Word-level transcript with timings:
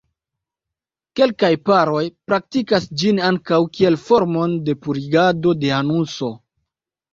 Kelkaj 1.19 1.51
paroj 1.71 2.01
praktikas 2.31 2.89
ĝin 3.03 3.21
ankaŭ 3.29 3.61
kiel 3.77 4.01
formon 4.09 4.59
de 4.71 4.77
purigado 4.89 5.57
de 5.63 5.73
anuso. 5.85 6.35